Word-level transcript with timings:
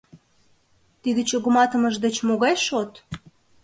—Тиде 1.01 1.21
чогыматымыже 1.29 1.99
деч 2.05 2.15
могай 2.27 2.55
шот? 2.65 2.91